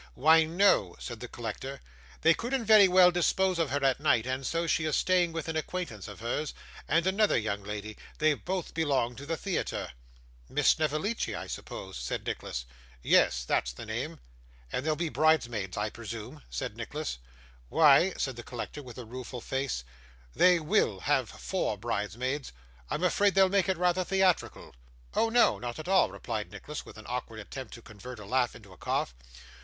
[0.15, 1.79] 'Why, no,' said the collector;
[2.21, 5.47] 'they couldn't very well dispose of her at night, and so she is staying with
[5.47, 6.55] an acquaintance of hers,
[6.87, 9.91] and another young lady; they both belong to the theatre.'
[10.49, 12.65] 'Miss Snevellicci, I suppose?' said Nicholas.
[13.03, 14.19] 'Yes, that's the name.'
[14.71, 17.19] 'And they'll be bridesmaids, I presume?' said Nicholas.
[17.69, 19.83] 'Why,' said the collector, with a rueful face,
[20.35, 22.51] 'they WILL have four bridesmaids;
[22.89, 24.73] I'm afraid they'll make it rather theatrical.'
[25.13, 28.55] 'Oh no, not at all,' replied Nicholas, with an awkward attempt to convert a laugh
[28.55, 29.13] into a cough.